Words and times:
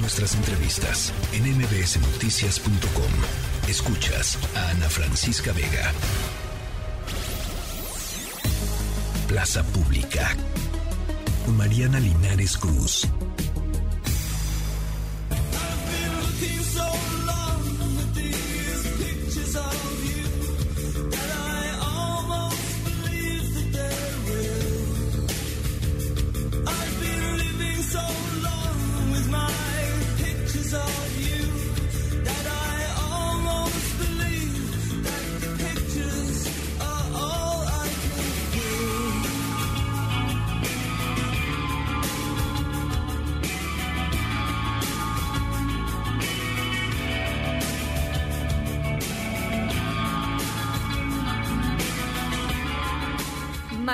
Nuestras 0.00 0.34
entrevistas 0.34 1.12
en 1.32 1.44
mbsnoticias.com. 1.58 3.68
Escuchas 3.68 4.38
a 4.54 4.70
Ana 4.70 4.88
Francisca 4.88 5.52
Vega. 5.52 5.92
Plaza 9.26 9.64
Pública. 9.64 10.36
Mariana 11.56 11.98
Linares 11.98 12.56
Cruz. 12.56 13.08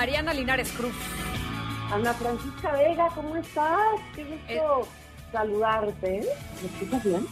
Mariana 0.05 0.35
Linares 0.35 0.71
Cruz. 0.73 0.93
Ana 1.91 2.13
Francisca 2.13 2.71
Vega, 2.73 3.09
¿cómo 3.15 3.37
estás? 3.37 3.79
Qué 4.15 4.23
gusto 4.23 4.45
Eh. 4.83 4.85
saludarte. 5.31 6.23
¿Me 6.61 6.67
escuchas 6.67 7.03
bien? 7.03 7.25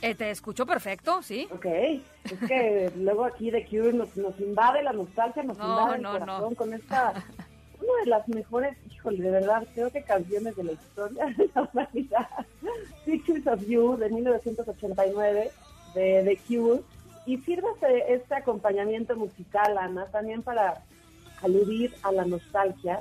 Eh, 0.00 0.14
te 0.14 0.30
escucho 0.30 0.64
perfecto, 0.64 1.20
¿sí? 1.22 1.46
Ok. 1.52 1.66
Es 1.66 2.48
que 2.48 2.90
luego 2.96 3.26
aquí 3.26 3.50
de 3.50 3.62
Cure 3.66 3.92
nos, 3.92 4.16
nos 4.16 4.40
invade 4.40 4.82
la 4.82 4.94
nostalgia, 4.94 5.42
nos 5.42 5.58
No, 5.58 5.68
invade 5.68 5.96
el 5.96 6.02
no, 6.02 6.12
corazón 6.18 6.50
no. 6.52 6.56
con 6.56 6.72
esta... 6.72 7.12
Una 7.78 7.92
de 8.04 8.06
las 8.06 8.26
mejores, 8.28 8.74
híjole, 8.90 9.22
de 9.22 9.30
verdad, 9.30 9.66
creo 9.74 9.90
que 9.92 10.02
canciones 10.02 10.56
de 10.56 10.64
la 10.64 10.72
historia 10.72 11.26
de 11.36 11.50
la 11.54 11.62
humanidad. 11.70 12.28
Pictures 13.04 13.46
of 13.46 13.60
You, 13.68 13.98
de 13.98 14.08
1989, 14.08 15.50
de 15.94 16.22
The 16.24 16.38
Cure. 16.48 16.80
Y 17.26 17.36
sirve 17.36 17.68
este- 17.74 18.14
este 18.14 18.34
acompañamiento 18.34 19.14
musical, 19.14 19.76
Ana, 19.76 20.06
también 20.06 20.42
para 20.42 20.82
aludir 21.42 21.92
a 22.02 22.12
la 22.12 22.24
nostalgia, 22.24 23.00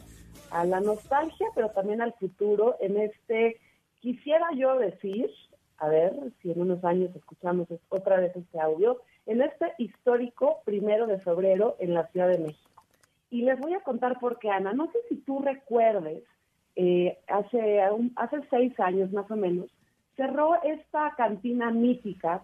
a 0.52 0.66
la 0.66 0.80
nostalgia, 0.80 1.48
pero 1.56 1.70
también 1.70 2.02
al 2.02 2.14
futuro 2.14 2.76
en 2.80 2.98
este, 2.98 3.58
quisiera 4.00 4.48
yo 4.56 4.78
decir, 4.78 5.30
a 5.78 5.88
ver 5.90 6.14
si 6.42 6.52
en 6.52 6.62
unos 6.62 6.84
años 6.84 7.16
escuchamos 7.16 7.70
es- 7.72 7.80
otra 7.90 8.18
vez 8.20 8.36
este 8.36 8.60
audio, 8.60 9.02
en 9.26 9.42
este 9.42 9.74
histórico 9.78 10.60
primero 10.66 11.06
de 11.08 11.20
febrero 11.20 11.76
en 11.80 11.94
la 11.94 12.08
Ciudad 12.08 12.30
de 12.30 12.40
México. 12.40 12.84
Y 13.30 13.42
les 13.42 13.60
voy 13.60 13.74
a 13.74 13.82
contar 13.82 14.20
por 14.20 14.40
qué, 14.40 14.50
Ana. 14.50 14.72
No 14.74 14.86
sé 14.92 15.00
si 15.10 15.16
tú 15.18 15.40
recuerdes, 15.40 16.24
eh, 16.78 17.18
hace, 17.28 17.82
hace 18.16 18.38
seis 18.50 18.80
años 18.80 19.12
más 19.12 19.30
o 19.30 19.36
menos, 19.36 19.68
cerró 20.16 20.62
esta 20.64 21.14
cantina 21.18 21.70
mítica 21.72 22.44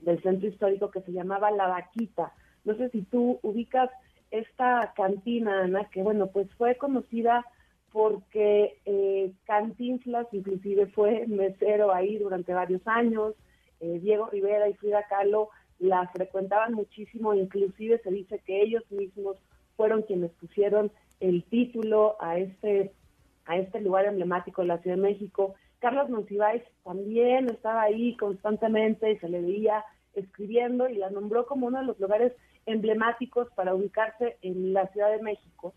del 0.00 0.22
centro 0.22 0.48
histórico 0.48 0.90
que 0.90 1.00
se 1.02 1.12
llamaba 1.12 1.50
La 1.50 1.66
Vaquita. 1.66 2.32
No 2.64 2.74
sé 2.76 2.90
si 2.90 3.02
tú 3.02 3.40
ubicas 3.42 3.90
esta 4.30 4.92
cantina, 4.96 5.64
Ana, 5.64 5.84
que 5.90 6.02
bueno, 6.02 6.28
pues 6.28 6.48
fue 6.54 6.76
conocida 6.76 7.44
porque 7.92 8.78
eh, 8.84 9.32
Cantinflas 9.44 10.28
inclusive 10.32 10.86
fue 10.86 11.26
mesero 11.26 11.92
ahí 11.92 12.18
durante 12.18 12.54
varios 12.54 12.86
años, 12.86 13.34
eh, 13.80 13.98
Diego 14.00 14.26
Rivera 14.26 14.68
y 14.68 14.74
Frida 14.74 15.06
Kahlo 15.08 15.50
la 15.78 16.06
frecuentaban 16.08 16.74
muchísimo, 16.74 17.34
inclusive 17.34 17.98
se 18.02 18.10
dice 18.10 18.40
que 18.46 18.62
ellos 18.62 18.84
mismos 18.90 19.38
fueron 19.76 20.02
quienes 20.02 20.30
pusieron 20.32 20.92
el 21.20 21.42
título 21.44 22.16
a 22.20 22.38
este 22.38 22.92
a 23.46 23.56
este 23.56 23.80
lugar 23.80 24.04
emblemático 24.04 24.62
de 24.62 24.68
la 24.68 24.78
Ciudad 24.78 24.96
de 24.96 25.02
México. 25.02 25.54
Carlos 25.80 26.08
Monsiváis 26.10 26.62
también 26.84 27.48
estaba 27.48 27.82
ahí 27.82 28.16
constantemente 28.16 29.10
y 29.10 29.18
se 29.18 29.28
le 29.28 29.40
veía 29.40 29.84
escribiendo 30.14 30.88
y 30.88 30.96
la 30.96 31.10
nombró 31.10 31.46
como 31.46 31.66
uno 31.66 31.80
de 31.80 31.86
los 31.86 31.98
lugares 31.98 32.32
emblemáticos 32.70 33.48
para 33.54 33.74
ubicarse 33.74 34.38
en 34.42 34.72
la 34.72 34.86
Ciudad 34.88 35.10
de 35.10 35.22
México. 35.22 35.74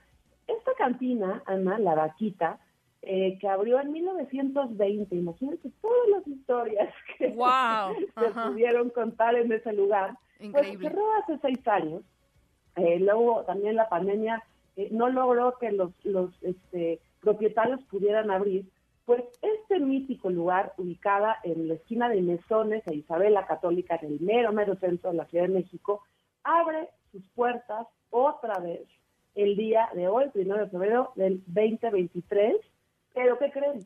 Esta 0.47 0.73
cantina, 0.77 1.41
Ana, 1.45 1.79
la 1.79 1.95
vaquita, 1.95 2.59
eh, 3.01 3.37
que 3.39 3.47
abrió 3.49 3.79
en 3.81 3.91
1920, 3.91 5.15
imagínense 5.15 5.69
todas 5.81 6.09
las 6.09 6.27
historias 6.27 6.93
que 7.17 7.29
Wow, 7.29 7.95
se 8.17 8.27
ajá. 8.27 8.49
pudieron 8.49 8.89
contar 8.89 9.35
en 9.35 9.51
ese 9.51 9.73
lugar. 9.73 10.15
Increíble. 10.39 10.77
Pues 10.79 10.93
cerró 10.93 11.05
hace 11.21 11.37
seis 11.41 11.67
años. 11.67 12.01
Eh, 12.75 12.99
luego 12.99 13.43
también 13.43 13.75
la 13.75 13.87
pandemia 13.89 14.43
eh, 14.75 14.89
no 14.91 15.09
logró 15.09 15.57
que 15.59 15.71
los, 15.71 15.91
los 16.05 16.31
este, 16.43 16.99
propietarios 17.21 17.83
pudieran 17.83 18.31
abrir. 18.31 18.65
Pues 19.05 19.21
este 19.41 19.79
mítico 19.79 20.29
lugar, 20.29 20.73
ubicada 20.77 21.37
en 21.43 21.67
la 21.67 21.73
esquina 21.73 22.07
de 22.07 22.21
Mesones 22.21 22.87
e 22.87 22.95
Isabel 22.95 23.33
la 23.33 23.45
Católica, 23.45 23.99
en 24.01 24.13
el 24.13 24.19
mero, 24.21 24.53
mero 24.53 24.75
centro 24.77 25.11
de 25.11 25.17
la 25.17 25.25
Ciudad 25.25 25.45
de 25.45 25.53
México, 25.53 26.03
abre 26.43 26.89
sus 27.11 27.27
puertas 27.29 27.87
otra 28.09 28.59
vez 28.59 28.87
el 29.35 29.55
día 29.55 29.89
de 29.93 30.07
hoy, 30.07 30.29
primero 30.29 30.61
de 30.61 30.69
febrero 30.69 31.11
del 31.15 31.43
2023. 31.47 32.55
Pero 33.13 33.37
¿qué 33.37 33.51
creen? 33.51 33.79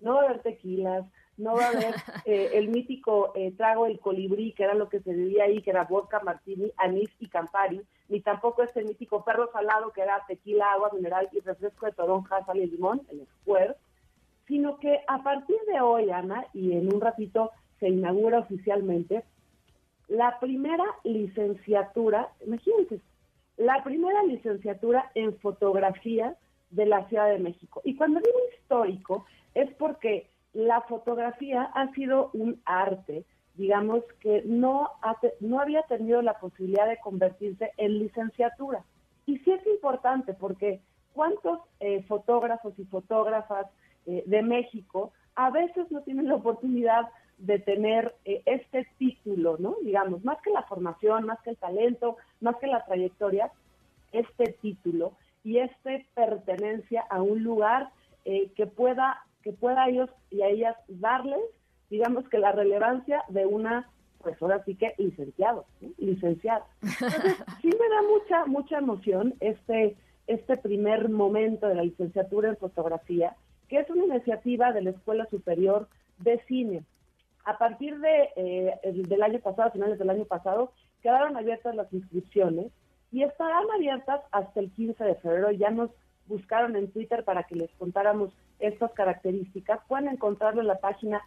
No 0.00 0.14
va 0.14 0.22
a 0.22 0.24
haber 0.24 0.42
tequilas, 0.42 1.04
no 1.36 1.54
va 1.54 1.66
a 1.66 1.68
haber 1.68 1.94
eh, 2.24 2.50
el 2.54 2.68
mítico 2.68 3.32
eh, 3.34 3.52
trago 3.56 3.86
el 3.86 4.00
colibrí, 4.00 4.52
que 4.52 4.64
era 4.64 4.74
lo 4.74 4.88
que 4.88 5.00
se 5.00 5.10
bebía 5.10 5.44
ahí, 5.44 5.62
que 5.62 5.70
era 5.70 5.84
vodka, 5.84 6.20
martini, 6.20 6.70
anís 6.76 7.10
y 7.18 7.28
campari, 7.28 7.82
ni 8.08 8.20
tampoco 8.20 8.62
este 8.62 8.82
mítico 8.84 9.24
perro 9.24 9.50
salado, 9.52 9.92
que 9.92 10.02
era 10.02 10.24
tequila, 10.26 10.72
agua 10.72 10.90
mineral 10.92 11.28
y 11.32 11.40
refresco 11.40 11.86
de 11.86 11.92
toronja, 11.92 12.44
sal 12.44 12.58
y 12.58 12.66
limón, 12.66 13.02
el 13.10 13.26
square, 13.40 13.76
sino 14.46 14.78
que 14.78 15.00
a 15.06 15.22
partir 15.22 15.56
de 15.66 15.80
hoy, 15.80 16.10
Ana, 16.10 16.46
y 16.52 16.72
en 16.72 16.92
un 16.92 17.00
ratito 17.00 17.50
se 17.80 17.88
inaugura 17.88 18.40
oficialmente, 18.40 19.24
la 20.12 20.38
primera 20.40 20.84
licenciatura, 21.04 22.28
imagínense, 22.46 23.00
la 23.56 23.82
primera 23.82 24.22
licenciatura 24.24 25.10
en 25.14 25.38
fotografía 25.38 26.36
de 26.70 26.84
la 26.84 27.08
Ciudad 27.08 27.30
de 27.30 27.38
México. 27.38 27.80
Y 27.82 27.96
cuando 27.96 28.20
digo 28.20 28.38
histórico, 28.52 29.24
es 29.54 29.72
porque 29.74 30.28
la 30.52 30.82
fotografía 30.82 31.62
ha 31.62 31.90
sido 31.92 32.28
un 32.34 32.60
arte, 32.66 33.24
digamos, 33.54 34.04
que 34.20 34.42
no, 34.44 34.90
ha 35.00 35.16
no 35.40 35.60
había 35.60 35.82
tenido 35.84 36.20
la 36.20 36.38
posibilidad 36.38 36.86
de 36.86 36.98
convertirse 36.98 37.72
en 37.78 37.98
licenciatura. 37.98 38.84
Y 39.24 39.38
sí 39.38 39.50
es 39.50 39.66
importante 39.66 40.34
porque 40.34 40.82
cuántos 41.14 41.58
eh, 41.80 42.02
fotógrafos 42.02 42.78
y 42.78 42.84
fotógrafas 42.84 43.66
eh, 44.04 44.24
de 44.26 44.42
México 44.42 45.12
a 45.36 45.48
veces 45.48 45.90
no 45.90 46.02
tienen 46.02 46.28
la 46.28 46.34
oportunidad 46.34 47.08
de 47.42 47.58
tener 47.58 48.14
eh, 48.24 48.42
este 48.46 48.86
título, 48.98 49.56
¿no? 49.58 49.76
Digamos, 49.82 50.24
más 50.24 50.40
que 50.42 50.50
la 50.50 50.62
formación, 50.62 51.26
más 51.26 51.40
que 51.42 51.50
el 51.50 51.56
talento, 51.56 52.16
más 52.40 52.56
que 52.56 52.68
la 52.68 52.84
trayectoria, 52.84 53.50
este 54.12 54.52
título 54.62 55.12
y 55.42 55.58
este 55.58 56.06
pertenencia 56.14 57.04
a 57.10 57.20
un 57.20 57.42
lugar 57.42 57.90
eh, 58.24 58.50
que 58.54 58.66
pueda 58.66 59.24
que 59.42 59.52
pueda 59.52 59.82
a 59.82 59.88
ellos 59.88 60.08
y 60.30 60.42
a 60.42 60.48
ellas 60.48 60.76
darles, 60.86 61.40
digamos 61.90 62.28
que 62.28 62.38
la 62.38 62.52
relevancia 62.52 63.24
de 63.28 63.44
una, 63.44 63.90
pues 64.22 64.40
ahora 64.40 64.62
sí 64.64 64.76
que 64.76 64.94
licenciado, 64.98 65.64
¿no? 65.80 65.88
licenciada. 65.98 66.64
Entonces, 66.80 67.38
sí 67.60 67.66
me 67.68 67.88
da 67.88 68.02
mucha 68.08 68.46
mucha 68.46 68.78
emoción 68.78 69.34
este 69.40 69.96
este 70.28 70.56
primer 70.58 71.08
momento 71.08 71.66
de 71.66 71.74
la 71.74 71.82
licenciatura 71.82 72.50
en 72.50 72.56
fotografía, 72.56 73.34
que 73.68 73.80
es 73.80 73.90
una 73.90 74.04
iniciativa 74.04 74.72
de 74.72 74.82
la 74.82 74.90
Escuela 74.90 75.26
Superior 75.26 75.88
de 76.20 76.40
Cine. 76.46 76.84
A 77.44 77.58
partir 77.58 77.98
de, 77.98 78.28
eh, 78.36 78.74
el- 78.82 79.02
del 79.08 79.22
año 79.22 79.40
pasado, 79.40 79.70
finales 79.72 79.98
del 79.98 80.10
año 80.10 80.24
pasado, 80.24 80.72
quedaron 81.02 81.36
abiertas 81.36 81.74
las 81.74 81.92
inscripciones 81.92 82.70
y 83.10 83.22
estarán 83.24 83.64
abiertas 83.74 84.20
hasta 84.30 84.60
el 84.60 84.70
15 84.72 85.02
de 85.04 85.14
febrero. 85.16 85.50
Ya 85.50 85.70
nos 85.70 85.90
buscaron 86.26 86.76
en 86.76 86.90
Twitter 86.92 87.24
para 87.24 87.42
que 87.42 87.56
les 87.56 87.70
contáramos 87.72 88.30
estas 88.60 88.92
características. 88.92 89.80
Pueden 89.88 90.08
encontrarlo 90.08 90.60
en 90.60 90.68
la 90.68 90.78
página 90.78 91.20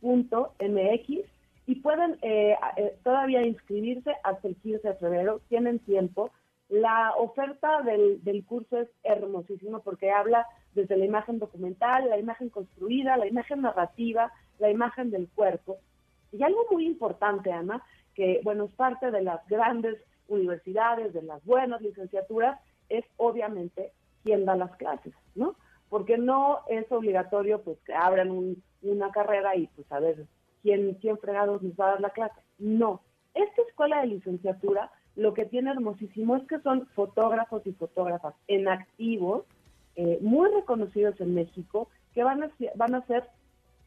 escine.mx 0.00 1.26
y 1.66 1.74
pueden 1.76 2.18
eh, 2.22 2.56
eh, 2.76 2.96
todavía 3.04 3.42
inscribirse 3.46 4.10
hasta 4.24 4.48
el 4.48 4.56
15 4.56 4.88
de 4.88 4.94
febrero. 4.94 5.40
Tienen 5.48 5.78
tiempo. 5.78 6.30
La 6.68 7.12
oferta 7.16 7.82
del, 7.82 8.22
del 8.24 8.44
curso 8.44 8.78
es 8.78 8.88
hermosísimo 9.04 9.80
porque 9.80 10.10
habla 10.10 10.46
desde 10.74 10.96
la 10.96 11.04
imagen 11.04 11.38
documental, 11.38 12.08
la 12.08 12.18
imagen 12.18 12.48
construida, 12.48 13.16
la 13.16 13.26
imagen 13.26 13.60
narrativa, 13.60 14.32
la 14.62 14.70
imagen 14.70 15.10
del 15.10 15.28
cuerpo. 15.28 15.78
Y 16.30 16.42
algo 16.42 16.64
muy 16.70 16.86
importante, 16.86 17.52
Ana, 17.52 17.82
que 18.14 18.40
bueno, 18.44 18.64
es 18.64 18.72
parte 18.72 19.10
de 19.10 19.20
las 19.20 19.46
grandes 19.48 19.98
universidades, 20.28 21.12
de 21.12 21.22
las 21.22 21.44
buenas 21.44 21.82
licenciaturas, 21.82 22.60
es 22.88 23.04
obviamente 23.16 23.92
quién 24.22 24.44
da 24.44 24.56
las 24.56 24.74
clases, 24.76 25.12
¿no? 25.34 25.56
Porque 25.90 26.16
no 26.16 26.60
es 26.68 26.90
obligatorio 26.92 27.60
pues 27.62 27.76
que 27.84 27.92
abran 27.92 28.30
un, 28.30 28.62
una 28.82 29.10
carrera 29.10 29.56
y 29.56 29.66
pues 29.74 29.90
a 29.90 29.98
ver 29.98 30.26
quién, 30.62 30.94
quién 31.00 31.18
fregados 31.18 31.60
nos 31.60 31.74
va 31.74 31.86
a 31.86 31.90
dar 31.90 32.00
la 32.00 32.10
clase. 32.10 32.40
No, 32.58 33.00
esta 33.34 33.62
escuela 33.62 34.00
de 34.00 34.06
licenciatura 34.06 34.92
lo 35.16 35.34
que 35.34 35.44
tiene 35.44 35.72
hermosísimo 35.72 36.36
es 36.36 36.46
que 36.46 36.60
son 36.60 36.86
fotógrafos 36.94 37.66
y 37.66 37.72
fotógrafas 37.72 38.34
en 38.46 38.68
activos, 38.68 39.44
eh, 39.96 40.18
muy 40.22 40.48
reconocidos 40.50 41.20
en 41.20 41.34
México, 41.34 41.88
que 42.14 42.22
van 42.22 42.44
a, 42.44 42.50
van 42.76 42.94
a 42.94 43.06
ser 43.06 43.28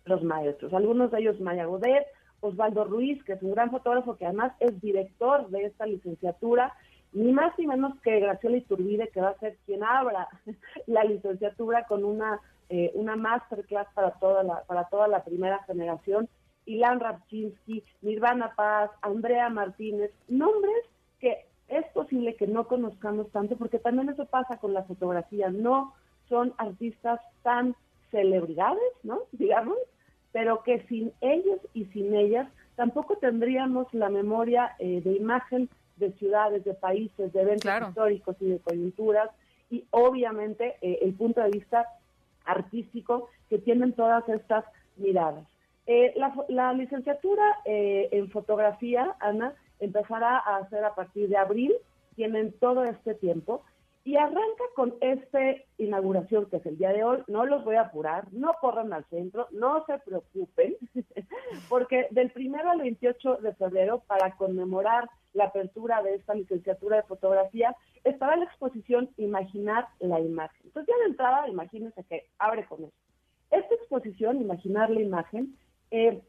los 0.05 0.23
maestros. 0.23 0.73
Algunos 0.73 1.11
de 1.11 1.19
ellos 1.19 1.39
Maya 1.39 1.65
Godet, 1.65 2.05
Osvaldo 2.41 2.85
Ruiz, 2.85 3.23
que 3.23 3.33
es 3.33 3.41
un 3.41 3.51
gran 3.51 3.71
fotógrafo 3.71 4.17
que 4.17 4.25
además 4.25 4.53
es 4.59 4.79
director 4.81 5.49
de 5.49 5.65
esta 5.65 5.85
licenciatura, 5.85 6.73
ni 7.13 7.31
más 7.31 7.57
ni 7.57 7.65
menos 7.67 7.99
que 8.01 8.19
Graciela 8.19 8.57
Iturbide, 8.57 9.09
que 9.09 9.21
va 9.21 9.29
a 9.29 9.39
ser 9.39 9.57
quien 9.65 9.83
abra 9.83 10.27
la 10.87 11.03
licenciatura 11.03 11.85
con 11.85 12.03
una, 12.03 12.39
eh, 12.69 12.91
una 12.93 13.15
masterclass 13.15 13.87
para 13.93 14.11
toda, 14.11 14.43
la, 14.43 14.63
para 14.63 14.85
toda 14.85 15.07
la 15.07 15.23
primera 15.23 15.63
generación, 15.63 16.29
Ilan 16.65 16.99
Rapchinsky, 16.99 17.83
Nirvana 18.01 18.53
Paz, 18.55 18.91
Andrea 19.01 19.49
Martínez, 19.49 20.11
nombres 20.27 20.83
que 21.19 21.45
es 21.67 21.85
posible 21.93 22.35
que 22.35 22.47
no 22.47 22.67
conozcamos 22.67 23.29
tanto, 23.31 23.55
porque 23.57 23.79
también 23.79 24.09
eso 24.09 24.25
pasa 24.25 24.57
con 24.57 24.73
la 24.73 24.83
fotografía, 24.83 25.49
no 25.49 25.93
son 26.27 26.53
artistas 26.57 27.19
tan 27.43 27.75
celebridades, 28.11 28.91
¿no? 29.03 29.21
Digamos, 29.31 29.77
pero 30.35 30.63
que 30.63 30.81
sin 30.89 31.13
ellos 31.21 31.61
y 31.73 31.85
sin 31.85 32.13
ellas 32.13 32.49
tampoco 32.75 33.15
tendríamos 33.15 33.87
la 33.93 34.09
memoria 34.09 34.75
eh, 34.79 34.99
de 34.99 35.13
imagen 35.13 35.69
de 35.95 36.11
ciudades, 36.11 36.65
de 36.65 36.73
países, 36.73 37.31
de 37.31 37.41
eventos 37.41 37.71
históricos 37.87 38.35
y 38.41 38.49
de 38.49 38.59
coyunturas, 38.59 39.29
y 39.71 39.85
obviamente 39.91 40.75
eh, 40.81 40.99
el 41.03 41.13
punto 41.13 41.39
de 41.39 41.51
vista 41.51 41.87
artístico 42.43 43.29
que 43.49 43.59
tienen 43.59 43.93
todas 43.93 44.27
estas 44.27 44.65
miradas. 44.97 45.45
Eh, 45.87 46.11
la, 46.17 46.35
la, 46.49 46.73
licenciatura 46.73 47.61
en 47.63 48.29
fotografía, 48.29 49.15
Ana, 49.21 49.53
empezará 49.79 50.39
a 50.39 50.57
hacer 50.57 50.83
a 50.83 50.95
partir 50.95 51.29
de 51.29 51.37
abril, 51.37 51.73
tienen 52.17 52.51
todo 52.59 52.83
este 52.83 53.13
tiempo, 53.13 53.63
y 54.05 54.17
arranca 54.17 54.63
con 54.75 54.93
esta 55.01 55.39
inauguración 55.79 56.45
que 56.45 56.57
es 56.57 56.65
el 56.67 56.77
día 56.77 56.93
de 56.93 57.03
hoy. 57.03 57.23
No 57.27 57.43
los 57.43 57.65
voy 57.65 57.75
a 57.75 57.81
apurar, 57.81 58.31
no 58.31 58.53
corran 58.61 58.93
al 58.93 59.03
centro, 59.05 59.47
no 59.51 59.83
se 59.87 59.97
preocupen, 59.97 60.75
porque 61.69 62.07
del 62.11 62.29
primero 62.29 62.69
al 62.69 62.81
28 62.81 63.37
de 63.37 63.55
febrero, 63.55 64.03
para 64.05 64.37
conmemorar 64.37 65.09
la 65.33 65.45
apertura 65.45 66.03
de 66.03 66.13
esta 66.13 66.35
licenciatura 66.35 66.97
de 66.97 67.03
fotografía, 67.03 67.75
estará 68.03 68.37
la 68.37 68.45
exposición 68.45 69.09
Imaginar 69.17 69.87
la 69.99 70.19
imagen. 70.19 70.61
Entonces 70.65 70.93
ya 70.95 71.03
de 71.03 71.09
entrada, 71.09 71.49
imagínense 71.49 72.03
que 72.03 72.27
abre 72.37 72.63
con 72.67 72.83
eso. 72.83 72.93
Esta 73.49 73.73
exposición, 73.73 74.39
Imaginar 74.39 74.91
la 74.91 75.01
imagen, 75.01 75.57
eh, 75.89 76.21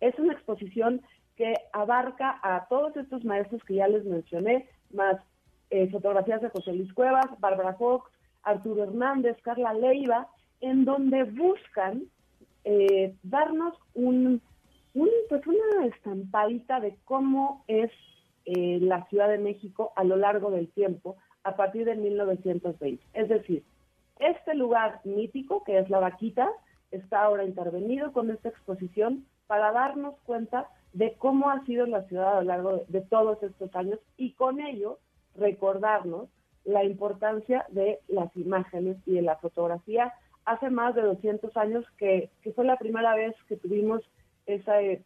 es 0.00 0.18
una 0.18 0.34
exposición 0.34 1.00
que 1.36 1.54
abarca 1.72 2.38
a 2.42 2.68
todos 2.68 2.94
estos 2.98 3.24
maestros 3.24 3.64
que 3.64 3.76
ya 3.76 3.88
les 3.88 4.04
mencioné, 4.04 4.68
más 4.92 5.16
eh, 5.74 5.88
fotografías 5.90 6.40
de 6.40 6.50
José 6.50 6.72
Luis 6.72 6.92
Cuevas, 6.92 7.26
Bárbara 7.40 7.74
Fox, 7.74 8.08
Arturo 8.44 8.84
Hernández, 8.84 9.36
Carla 9.42 9.74
Leiva, 9.74 10.28
en 10.60 10.84
donde 10.84 11.24
buscan 11.24 12.04
eh, 12.62 13.16
darnos 13.24 13.74
un, 13.92 14.40
pues 14.92 15.44
una 15.48 15.86
estampadita 15.86 16.78
de 16.78 16.96
cómo 17.04 17.64
es 17.66 17.90
eh, 18.44 18.78
la 18.82 19.04
Ciudad 19.06 19.28
de 19.28 19.38
México 19.38 19.92
a 19.96 20.04
lo 20.04 20.16
largo 20.16 20.52
del 20.52 20.68
tiempo 20.68 21.16
a 21.42 21.56
partir 21.56 21.86
de 21.86 21.96
1920. 21.96 23.04
Es 23.12 23.28
decir, 23.28 23.64
este 24.20 24.54
lugar 24.54 25.00
mítico, 25.02 25.64
que 25.64 25.80
es 25.80 25.90
la 25.90 25.98
vaquita, 25.98 26.48
está 26.92 27.24
ahora 27.24 27.42
intervenido 27.42 28.12
con 28.12 28.30
esta 28.30 28.48
exposición 28.48 29.26
para 29.48 29.72
darnos 29.72 30.14
cuenta 30.20 30.68
de 30.92 31.14
cómo 31.14 31.50
ha 31.50 31.64
sido 31.64 31.84
la 31.86 32.04
ciudad 32.04 32.38
a 32.38 32.42
lo 32.42 32.46
largo 32.46 32.84
de, 32.86 33.00
todos 33.00 33.42
estos 33.42 33.74
años 33.74 33.98
y 34.16 34.34
con 34.34 34.60
ello 34.60 35.00
recordarnos 35.36 36.28
la 36.64 36.84
importancia 36.84 37.66
de 37.68 38.00
las 38.08 38.34
imágenes 38.36 38.96
y 39.06 39.14
de 39.14 39.22
la 39.22 39.36
fotografía. 39.36 40.12
Hace 40.44 40.70
más 40.70 40.94
de 40.94 41.02
200 41.02 41.56
años 41.56 41.84
que, 41.98 42.30
fue 42.54 42.64
la 42.64 42.76
primera 42.76 43.14
vez 43.14 43.34
que 43.48 43.56
tuvimos 43.56 44.02
esa 44.46 44.80
eh, 44.82 45.02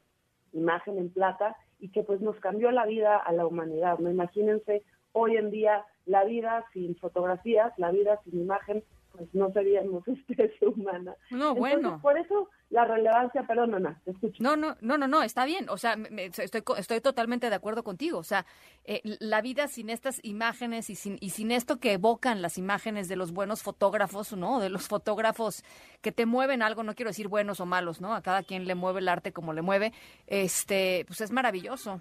imagen 0.52 0.98
en 0.98 1.10
plata 1.10 1.56
y 1.80 1.90
que 1.90 2.02
pues 2.02 2.20
nos 2.20 2.36
cambió 2.40 2.70
la 2.70 2.86
vida 2.86 3.16
a 3.16 3.32
la 3.32 3.46
humanidad. 3.46 3.98
¿no? 3.98 4.10
Imagínense 4.10 4.82
hoy 5.12 5.36
en 5.36 5.50
día 5.50 5.84
la 6.06 6.25
vida 6.25 6.64
sin 6.72 6.96
fotografías, 6.96 7.72
la 7.76 7.90
vida 7.90 8.20
sin 8.24 8.40
imagen, 8.40 8.82
pues 9.19 9.35
no 9.35 9.53
seríamos 9.53 10.06
especie 10.29 10.69
humana. 10.69 11.17
No, 11.31 11.55
bueno. 11.55 12.00
Por 12.00 12.19
eso 12.19 12.49
la 12.70 12.85
relevancia, 12.85 13.43
perdón, 13.47 13.82
no, 13.82 13.97
te 14.05 14.12
escucho. 14.12 14.43
No, 14.43 14.56
no, 14.56 14.76
no, 14.81 14.97
no, 14.99 15.09
no, 15.09 15.23
está 15.23 15.44
bien. 15.44 15.69
O 15.69 15.76
sea, 15.76 15.97
estoy, 16.38 16.62
estoy 16.79 17.00
totalmente 17.00 17.50
de 17.50 17.56
acuerdo 17.56 17.82
contigo. 17.82 18.19
O 18.19 18.23
sea, 18.23 18.47
eh, 18.85 19.00
la 19.20 19.41
vida 19.41 19.69
sin 19.69 19.91
estas 19.91 20.20
imágenes 20.23 20.91
y 20.91 20.94
sin, 20.94 21.17
y 21.20 21.31
sin 21.31 21.50
esto 21.50 21.79
que 21.79 21.94
evocan 21.94 22.43
las 22.43 22.59
imágenes 22.59 23.09
de 23.09 23.17
los 23.17 23.32
buenos 23.32 23.62
fotógrafos, 23.62 24.37
¿no? 24.37 24.61
De 24.61 24.70
los 24.70 24.87
fotógrafos 24.88 25.65
que 26.00 26.12
te 26.12 26.26
mueven 26.26 26.62
algo, 26.62 26.82
no 26.82 26.94
quiero 26.94 27.11
decir 27.11 27.29
buenos 27.29 27.61
o 27.61 27.67
malos, 27.67 28.00
¿no? 28.00 28.15
A 28.15 28.23
cada 28.23 28.43
quien 28.43 28.67
le 28.67 28.75
mueve 28.75 29.00
el 29.00 29.09
arte 29.09 29.32
como 29.32 29.53
le 29.53 29.62
mueve, 29.62 29.93
este, 30.26 31.05
pues 31.06 31.20
es 31.20 31.32
maravilloso. 31.32 32.00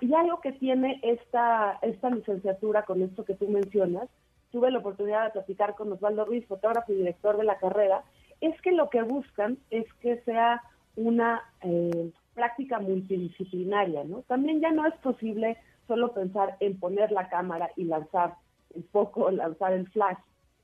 Y 0.00 0.12
algo 0.14 0.40
que 0.40 0.52
tiene 0.52 1.00
esta, 1.02 1.78
esta 1.82 2.10
licenciatura 2.10 2.84
con 2.84 3.02
esto 3.02 3.24
que 3.24 3.34
tú 3.34 3.48
mencionas, 3.48 4.08
tuve 4.56 4.70
la 4.70 4.78
oportunidad 4.78 5.24
de 5.24 5.32
platicar 5.32 5.74
con 5.74 5.92
Osvaldo 5.92 6.24
Ruiz, 6.24 6.46
fotógrafo 6.46 6.90
y 6.90 6.96
director 6.96 7.36
de 7.36 7.44
la 7.44 7.58
carrera, 7.58 8.04
es 8.40 8.58
que 8.62 8.72
lo 8.72 8.88
que 8.88 9.02
buscan 9.02 9.58
es 9.68 9.84
que 10.00 10.18
sea 10.22 10.62
una 10.96 11.42
eh, 11.60 12.10
práctica 12.32 12.78
multidisciplinaria, 12.78 14.04
¿no? 14.04 14.22
También 14.22 14.62
ya 14.62 14.72
no 14.72 14.86
es 14.86 14.94
posible 15.02 15.58
solo 15.86 16.14
pensar 16.14 16.56
en 16.60 16.80
poner 16.80 17.12
la 17.12 17.28
cámara 17.28 17.70
y 17.76 17.84
lanzar 17.84 18.36
el 18.74 18.84
foco, 18.84 19.30
lanzar 19.42 19.74
el 19.74 19.90
flash. 19.90 20.16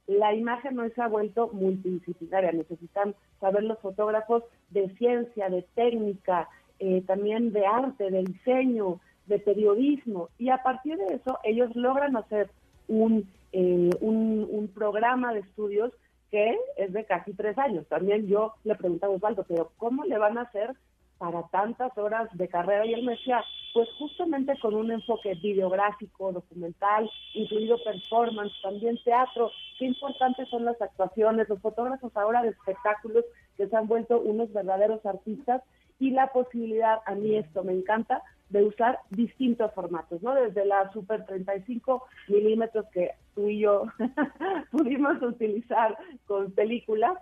La 0.07 0.35
imagen 0.35 0.77
no 0.77 0.89
se 0.89 1.03
ha 1.03 1.09
vuelto 1.09 1.51
multidisciplinaria, 1.53 2.53
necesitan 2.53 3.15
saber 3.41 3.63
los 3.65 3.79
fotógrafos 3.81 4.43
de 4.71 4.89
ciencia, 4.97 5.51
de 5.51 5.67
técnica, 5.75 6.49
eh, 6.79 7.03
también 7.07 7.53
de 7.53 7.67
arte, 7.67 8.11
de 8.11 8.23
diseño, 8.23 9.01
de 9.27 9.39
periodismo, 9.39 10.31
y 10.39 10.49
a 10.49 10.63
partir 10.63 10.97
de 10.97 11.17
eso 11.17 11.39
ellos 11.45 11.77
logran 11.77 12.17
hacer 12.17 12.49
un 12.89 13.29
eh, 13.53 13.91
un, 14.01 14.71
programa 14.75 15.35
de 15.35 15.41
estudios 15.41 15.93
que 16.31 16.57
es 16.77 16.93
de 16.93 17.05
casi 17.05 17.35
tres 17.35 17.59
años. 17.59 17.87
También 17.89 18.27
yo 18.27 18.55
le 18.65 18.75
preguntaba 18.75 19.13
a 19.13 19.17
Osvaldo, 19.17 19.45
pero 19.47 19.73
¿cómo 19.77 20.05
le 20.05 20.17
van 20.17 20.39
a 20.39 20.43
hacer 20.43 20.75
para 21.19 21.43
tantas 21.49 21.97
horas 21.99 22.29
de 22.33 22.49
carrera? 22.49 22.87
Y 22.87 22.95
él 22.95 23.05
me 23.05 23.13
decía, 23.13 23.45
pues 23.75 23.89
justamente 23.99 24.59
con 24.61 24.75
un 24.75 24.91
enfoque 24.91 25.35
videográfico, 25.35 26.33
documental, 26.33 27.11
incluido 27.35 27.77
performance, 27.85 28.53
también 28.63 28.99
teatro. 29.05 29.51
Qué 29.79 29.85
importantes 29.85 30.49
son 30.49 30.65
las 30.65 30.81
actuaciones, 30.81 31.49
los 31.49 31.61
fotógrafos 31.61 32.17
ahora 32.17 32.43
de 32.43 32.51
espectáculos 32.51 33.25
que 33.59 33.69
se 33.69 33.77
han 33.77 33.87
vuelto 33.87 34.21
unos 34.21 34.51
verdaderos 34.53 35.05
artistas 35.05 35.63
y 36.03 36.11
la 36.11 36.33
posibilidad, 36.33 36.99
a 37.07 37.15
mí 37.15 37.37
esto 37.37 37.63
me 37.63 37.73
encanta, 37.73 38.23
de 38.49 38.65
usar 38.65 38.99
distintos 39.11 39.73
formatos, 39.73 40.21
¿no? 40.21 40.35
Desde 40.35 40.65
la 40.65 40.93
Super 40.93 41.25
35 41.25 42.05
milímetros 42.27 42.87
que 42.93 43.13
tú 43.37 43.47
y 43.47 43.61
yo 43.61 43.85
pudimos 44.73 45.23
utilizar 45.23 45.97
con 46.27 46.51
películas, 46.51 47.17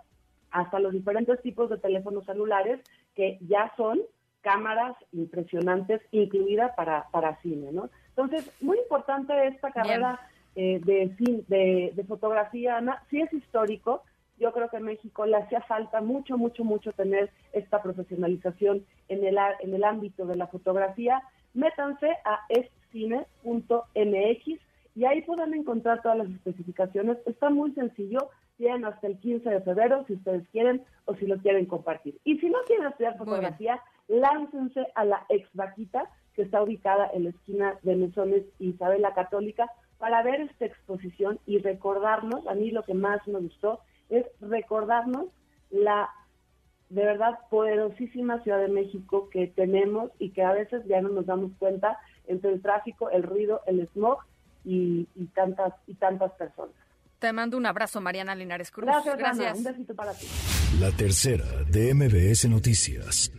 hasta 0.49 0.79
los 0.79 0.93
diferentes 0.93 1.39
tipos 1.43 1.69
de 1.69 1.77
teléfonos 1.77 2.25
celulares 2.25 2.81
que 3.15 3.37
ya 3.41 3.71
son 3.77 4.01
cámaras 4.41 4.95
impresionantes 5.11 6.01
incluidas 6.11 6.73
para, 6.75 7.05
para 7.11 7.39
cine, 7.41 7.71
¿no? 7.71 7.91
Entonces, 8.09 8.51
muy 8.61 8.79
importante 8.79 9.47
esta 9.47 9.71
carrera 9.71 10.19
eh, 10.55 10.81
de, 10.83 11.15
de, 11.47 11.91
de 11.93 12.03
fotografía, 12.05 12.77
Ana, 12.77 13.03
sí 13.11 13.21
es 13.21 13.31
histórico, 13.31 14.03
yo 14.41 14.51
creo 14.51 14.69
que 14.69 14.77
a 14.77 14.81
México 14.81 15.25
le 15.27 15.37
hacía 15.37 15.61
falta 15.61 16.01
mucho, 16.01 16.35
mucho, 16.35 16.63
mucho 16.63 16.91
tener 16.93 17.29
esta 17.53 17.81
profesionalización 17.83 18.83
en 19.07 19.23
el, 19.23 19.37
en 19.59 19.75
el 19.75 19.83
ámbito 19.83 20.25
de 20.25 20.35
la 20.35 20.47
fotografía. 20.47 21.21
Métanse 21.53 22.09
a 22.25 22.39
escine.mx 22.49 23.91
y 24.95 25.05
ahí 25.05 25.21
pueden 25.21 25.53
encontrar 25.53 26.01
todas 26.01 26.17
las 26.17 26.29
especificaciones. 26.29 27.19
Está 27.27 27.51
muy 27.51 27.71
sencillo, 27.73 28.31
tienen 28.57 28.83
hasta 28.83 29.05
el 29.05 29.19
15 29.19 29.47
de 29.47 29.61
febrero 29.61 30.03
si 30.07 30.13
ustedes 30.13 30.47
quieren 30.49 30.83
o 31.05 31.13
si 31.15 31.27
lo 31.27 31.37
quieren 31.37 31.67
compartir. 31.67 32.17
Y 32.23 32.39
si 32.39 32.49
no 32.49 32.57
quieren 32.65 32.87
estudiar 32.87 33.19
fotografía, 33.19 33.79
láncense 34.07 34.87
a 34.95 35.05
la 35.05 35.23
ex 35.29 35.47
vaquita 35.53 36.09
que 36.33 36.41
está 36.41 36.63
ubicada 36.63 37.11
en 37.13 37.25
la 37.25 37.29
esquina 37.29 37.75
de 37.83 37.95
Mesones 37.95 38.43
Isabel 38.57 39.03
la 39.03 39.13
Católica 39.13 39.69
para 39.99 40.23
ver 40.23 40.41
esta 40.41 40.65
exposición 40.65 41.39
y 41.45 41.59
recordarnos, 41.59 42.47
a 42.47 42.55
mí 42.55 42.71
lo 42.71 42.81
que 42.81 42.95
más 42.95 43.25
me 43.27 43.39
gustó 43.39 43.81
es 44.11 44.25
recordarnos 44.39 45.25
la 45.71 46.09
de 46.89 47.05
verdad 47.05 47.39
poderosísima 47.49 48.43
Ciudad 48.43 48.59
de 48.59 48.67
México 48.67 49.29
que 49.29 49.47
tenemos 49.47 50.11
y 50.19 50.31
que 50.31 50.43
a 50.43 50.51
veces 50.51 50.83
ya 50.87 51.01
no 51.01 51.09
nos 51.09 51.25
damos 51.25 51.51
cuenta 51.57 51.97
entre 52.27 52.51
el 52.51 52.61
tráfico, 52.61 53.09
el 53.09 53.23
ruido, 53.23 53.61
el 53.65 53.87
smog 53.87 54.19
y, 54.65 55.05
tantas 55.33 55.73
y 55.87 55.95
tantas 55.95 56.31
personas. 56.33 56.75
Te 57.19 57.31
mando 57.31 57.55
un 57.55 57.65
abrazo, 57.65 58.01
Mariana 58.01 58.35
Linares 58.35 58.71
Cruz. 58.71 58.87
Gracias, 58.87 59.17
Gracias. 59.17 59.57
Un 59.57 59.63
besito 59.63 59.95
para 59.95 60.13
ti. 60.13 60.27
La 60.79 60.91
tercera 60.91 61.45
de 61.69 61.93
MBS 61.93 62.49
Noticias. 62.49 63.31